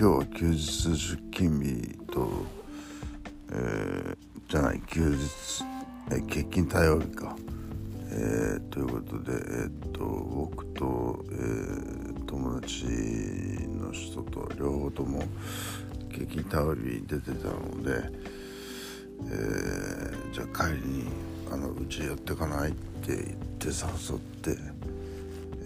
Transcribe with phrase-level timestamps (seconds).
[0.00, 0.96] 今日は休日出
[1.32, 2.30] 勤日と、
[3.50, 4.16] えー、
[4.48, 5.64] じゃない休日、
[6.12, 7.34] えー、欠勤対応日か、
[8.12, 15.18] えー、ということで、えー、っと僕と、えー、友達の人と両方とも
[16.12, 18.08] 欠勤対応日に出てたので、
[19.24, 21.08] えー、じゃあ帰りに
[21.50, 23.26] あのうち寄ってかないって言っ
[23.58, 24.62] て誘って、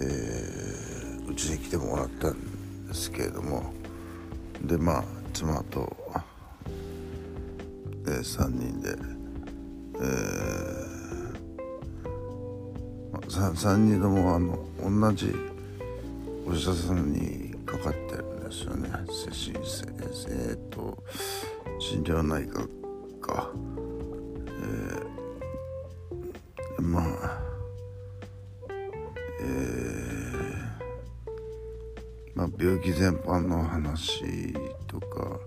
[0.00, 3.74] えー、うちに来てもらったんですけれども
[4.62, 5.94] でまあ妻と、
[8.06, 8.96] えー、3人で、
[9.96, 10.52] えー
[13.12, 15.34] まあ、3, 3人ともあの同じ
[16.46, 18.88] お医者さんにかかってるんですよね。
[19.08, 19.66] 精神
[20.28, 21.02] えー、っと
[21.78, 22.60] 心療内科
[23.20, 23.50] か、
[24.46, 27.41] えー、まあ
[32.34, 34.52] まあ病気全般の話
[34.86, 35.38] とか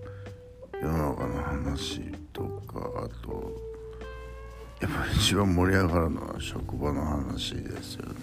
[0.80, 2.00] 世の中の話
[2.32, 3.52] とかあと
[4.80, 8.14] やっぱり一番盛り上がるのは職場の話ですよね。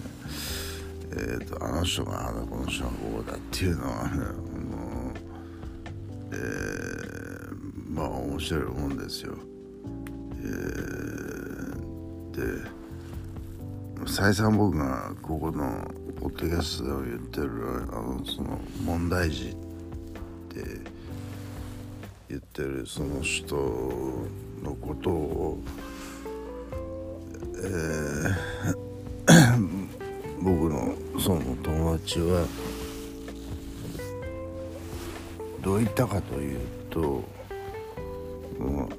[1.11, 5.13] えーと、あの人がああだこの人がこうだっていうのはねあの、
[6.31, 9.35] えー、まあ面白いもんですよ。
[14.23, 15.85] 再三僕がここの
[16.17, 19.57] ポッドキャストで言ってるあのその問題児って
[22.29, 23.57] 言ってるその人
[24.63, 25.59] のことを、
[27.65, 29.67] えー、
[30.41, 32.47] 僕のその友達は
[35.61, 37.25] どう言ったかというと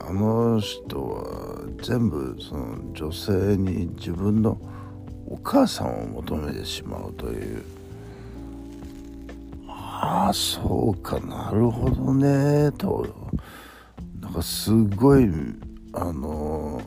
[0.01, 4.61] あの人は全部その女性に自分の
[5.27, 7.65] お母さんを求めてしまうという。
[9.69, 13.07] ああそうかなるほどねと。
[14.21, 15.29] なんかすごい
[15.93, 16.83] あの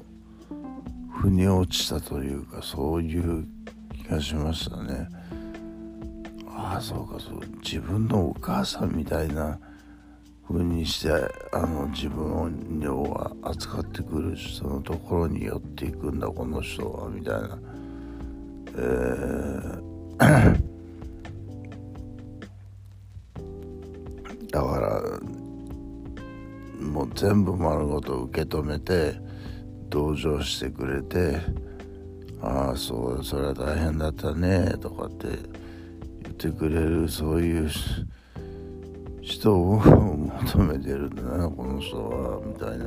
[1.21, 3.47] 腑に落ちたというかそういう
[3.93, 5.07] 気がしましたね。
[6.49, 7.39] ああそうかそう。
[7.63, 9.59] 自分のお母さんみたいな
[10.47, 11.11] 風にして
[11.53, 17.57] あの自分を扱ってくる人のところに寄っていくんだこの人はみたいな。
[18.77, 18.83] だ
[24.61, 25.01] から
[26.79, 29.15] もう全部丸ごと受け止めて
[29.89, 31.39] 同情してくれて
[32.41, 35.27] 「ああそうそれは大変だったね」とかって
[36.21, 37.69] 言ってくれるそういう
[39.21, 39.79] 人を
[40.53, 42.85] 求めてるんだなこの人はみたいな。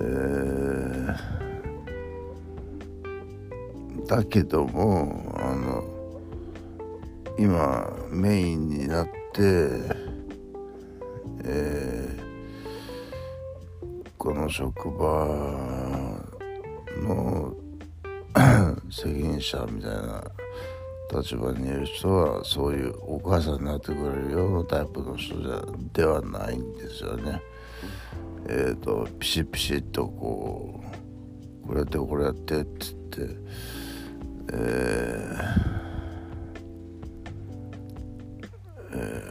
[0.00, 1.48] えー
[4.06, 5.84] だけどもあの
[7.38, 9.10] 今メインになって、
[11.44, 16.24] えー、この職場
[17.02, 17.54] の
[18.90, 20.24] 責任者みたいな
[21.14, 27.40] 立場にいる人はそういうお母さんになってくれるようなタイプの人じゃではないんですよね。
[28.48, 30.82] えっ、ー、とピシピシッとこ
[31.64, 33.77] うこれやってこれやってっつって。
[34.52, 35.68] えー
[38.92, 39.22] え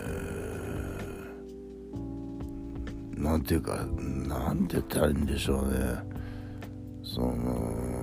[3.15, 3.85] ー、なんていうか
[4.27, 5.77] なんて言ったらいいんでしょうね
[7.03, 7.97] その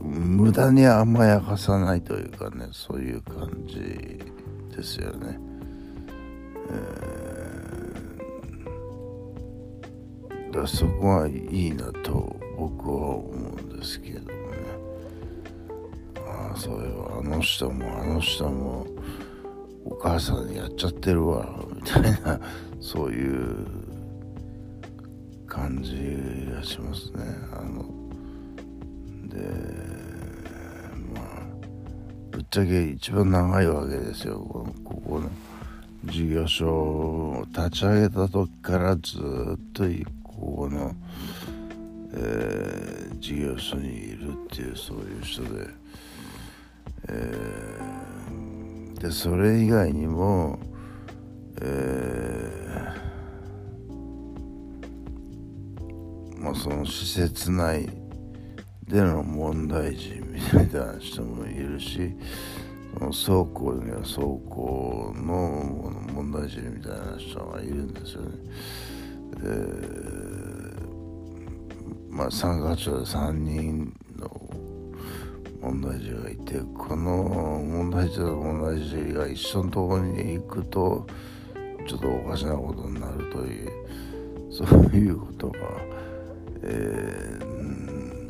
[0.00, 4.18] 無駄に甘やかさないというかねそういう感じ
[4.74, 5.38] ですよね。
[6.70, 14.34] えー、だそこはいいなと僕は思うんですけどね
[16.16, 18.86] ああそういえばあの人もあの人も
[19.84, 21.48] お母さんやっちゃってるわ。
[21.74, 22.38] みたいな。
[22.80, 23.66] そういう
[25.46, 27.24] 感じがしますね。
[27.52, 27.84] あの
[29.28, 29.38] で
[31.14, 31.24] まあ
[32.30, 34.38] ぶっちゃけ一番長いわけですよ。
[34.40, 35.30] このここの
[36.04, 39.84] 事業所を立ち上げた時からずっと
[40.22, 40.94] ここの
[42.20, 45.68] えー、事業所にいるっていうそういう人で、
[47.08, 50.58] えー、でそれ以外にも、
[51.60, 57.88] えー、まあ、その施設内
[58.88, 62.16] での問題児みたいな人もいるし
[62.98, 68.28] その倉庫には倉庫の問題児みたいな人がいるんですよね。
[69.36, 70.57] えー
[72.18, 74.28] まあ、参加者3人の
[75.60, 81.06] 問題児がいてこの問題児と問題児が一緒のところに行くと
[81.86, 83.70] ちょっとおかしなことになるという
[84.50, 84.66] そう
[84.96, 85.58] いうことが、
[86.64, 88.28] えー、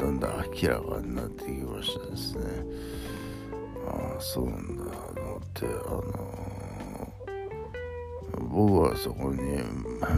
[0.00, 2.42] だんだん明らかになってきましたですね。
[3.86, 7.12] ああそうなんだと思ってあの
[8.48, 9.60] 僕はそこに
[10.00, 10.08] あ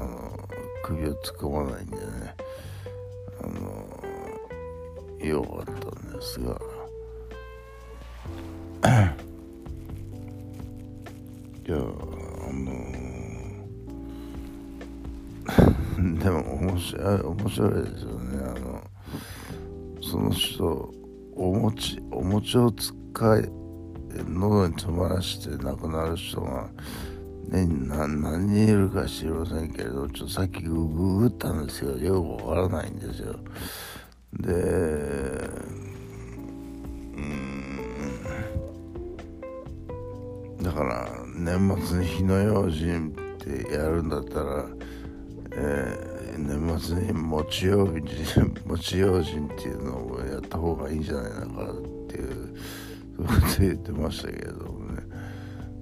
[0.00, 0.14] の
[0.86, 2.02] 首を突っ込まないんでね。
[3.42, 6.60] あのよかったんですが。
[11.66, 12.62] いやあの
[16.20, 18.44] でも面白い面白いですよね。
[18.44, 18.80] あの
[20.00, 20.94] その人
[21.34, 22.92] お餅お餅を使
[23.40, 23.50] い
[24.28, 26.70] 喉に詰まらして亡くなる人が、
[27.48, 33.36] ね、な何人いるか知りませんけれどちょっとさっきググったんですけどよくわからないんですよ。
[34.32, 34.52] で
[37.16, 37.78] うん。
[40.62, 44.66] だから年末に火の用心ってやるんだったら、
[45.52, 51.76] えー、年末に餅用心 餅用心っていうのをやった方がいいんじゃないのかっ
[52.08, 52.56] ていう
[53.16, 55.04] そういうこと言ってましたけれどもね。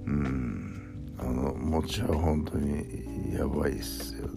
[0.05, 0.44] うん。
[1.25, 4.33] あの餅は本当にやばいっすよね。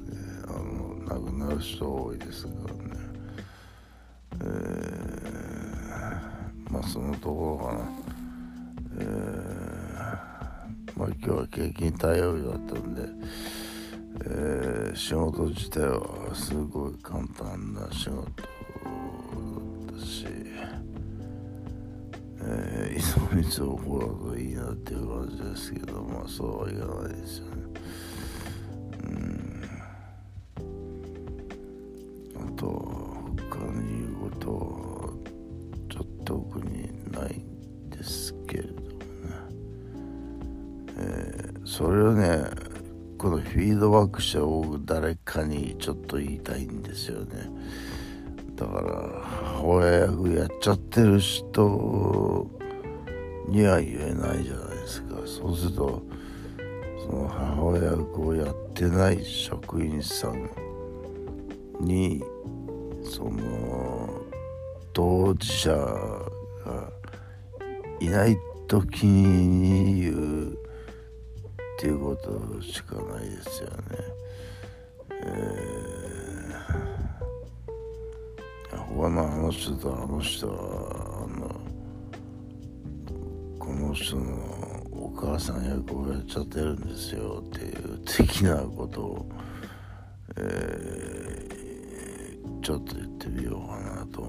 [0.47, 2.81] あの亡くなる人多いですからね。
[4.41, 7.81] えー、まあそのところかな。
[9.01, 9.69] えー
[10.99, 13.03] まあ今日は景気対応日だったんで、
[14.25, 18.27] えー、仕事自体はすごい簡単な仕事だっ
[19.97, 20.27] たし、
[23.09, 27.53] えー、いつもいつも起こるといいなっていう感じですけどまあそうはいかないですよね。
[29.05, 29.69] うん。
[32.37, 34.59] あと他に言うことは
[35.89, 38.89] ちょっと特にないんですけれどもね。
[40.99, 42.45] えー、それをね
[43.17, 44.39] このフィードバックして
[44.85, 47.51] 誰かにちょっと言いたいんですよね。
[48.55, 52.51] だから母親役やっちゃってる人
[53.49, 56.03] には言えないじゃないですかそうすると
[57.01, 60.51] その母親役をやってない職員さん
[61.81, 62.23] に
[63.03, 64.21] その
[64.93, 66.93] 当事者が
[68.01, 68.37] いない
[68.67, 70.57] 時に言うっ
[71.79, 73.75] ていうことしかないですよね。
[75.11, 81.08] えー、他のあの人とあの人は
[83.89, 84.35] この人の
[84.93, 89.29] お母さん役をやっちゃってるんですよっていう的なことを、
[90.37, 94.21] えー、ちょっと言ってみようかなと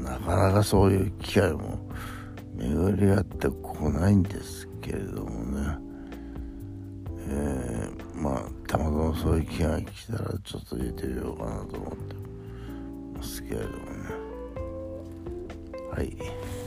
[0.00, 1.86] なかなかそういう機会も
[2.54, 5.76] 巡り合ってこないんですけれどもね。
[7.28, 12.16] えー、まあたまたまそういう気が来たらちょっと入れてみようかなと思って
[13.14, 13.82] ますけれどもね
[15.94, 16.61] はい。